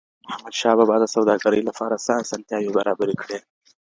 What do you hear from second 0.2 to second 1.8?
احمد شاه بابا د سوداګرۍ